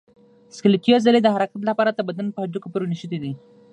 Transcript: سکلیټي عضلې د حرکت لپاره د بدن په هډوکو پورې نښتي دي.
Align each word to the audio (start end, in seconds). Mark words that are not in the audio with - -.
سکلیټي 0.55 0.91
عضلې 0.97 1.19
د 1.23 1.27
حرکت 1.35 1.61
لپاره 1.69 1.91
د 1.93 1.99
بدن 2.09 2.27
په 2.31 2.39
هډوکو 2.43 2.71
پورې 2.73 2.89
نښتي 2.91 3.17
دي. 3.23 3.33